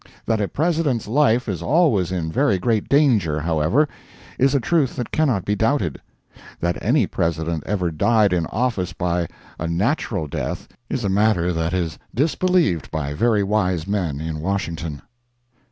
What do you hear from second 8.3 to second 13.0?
in office by a natural death is a matter that is disbelieved